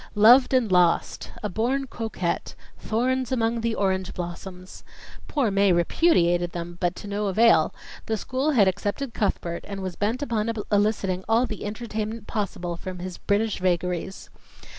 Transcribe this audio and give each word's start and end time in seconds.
"Loved 0.15 0.51
and 0.51 0.71
Lost," 0.71 1.31
"A 1.43 1.47
Born 1.47 1.85
Coquette," 1.85 2.55
"Thorns 2.79 3.31
among 3.31 3.61
the 3.61 3.75
Orange 3.75 4.15
Blossoms." 4.15 4.83
Poor 5.27 5.51
Mae 5.51 5.71
repudiated 5.71 6.53
them, 6.53 6.79
but 6.81 6.95
to 6.95 7.07
no 7.07 7.27
avail; 7.27 7.71
the 8.07 8.17
school 8.17 8.49
had 8.49 8.67
accepted 8.67 9.13
Cuthbert 9.13 9.63
and 9.67 9.83
was 9.83 9.95
bent 9.95 10.23
upon 10.23 10.51
eliciting 10.71 11.23
all 11.29 11.45
the 11.45 11.65
entertainment 11.65 12.25
possible 12.25 12.75
from 12.77 12.97
his 12.97 13.19
British 13.19 13.59
vagaries. 13.59 14.31